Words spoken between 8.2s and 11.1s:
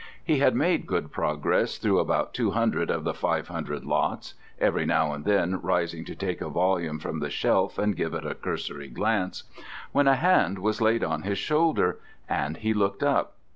a cursory glance when a hand was laid